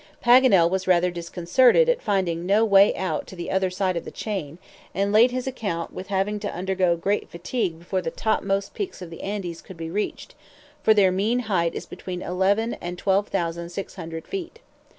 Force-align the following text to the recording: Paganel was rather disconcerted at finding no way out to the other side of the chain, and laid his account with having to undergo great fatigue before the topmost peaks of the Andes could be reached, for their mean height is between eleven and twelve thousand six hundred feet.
Paganel 0.25 0.67
was 0.67 0.87
rather 0.87 1.11
disconcerted 1.11 1.87
at 1.87 2.01
finding 2.01 2.43
no 2.43 2.65
way 2.65 2.91
out 2.95 3.27
to 3.27 3.35
the 3.35 3.51
other 3.51 3.69
side 3.69 3.95
of 3.95 4.03
the 4.03 4.09
chain, 4.09 4.57
and 4.95 5.11
laid 5.11 5.29
his 5.29 5.45
account 5.45 5.93
with 5.93 6.07
having 6.07 6.39
to 6.39 6.51
undergo 6.51 6.97
great 6.97 7.29
fatigue 7.29 7.77
before 7.77 8.01
the 8.01 8.09
topmost 8.09 8.73
peaks 8.73 9.03
of 9.03 9.11
the 9.11 9.21
Andes 9.21 9.61
could 9.61 9.77
be 9.77 9.91
reached, 9.91 10.33
for 10.81 10.95
their 10.95 11.11
mean 11.11 11.41
height 11.41 11.75
is 11.75 11.85
between 11.85 12.23
eleven 12.23 12.73
and 12.81 12.97
twelve 12.97 13.27
thousand 13.27 13.69
six 13.69 13.93
hundred 13.93 14.27
feet. 14.27 14.57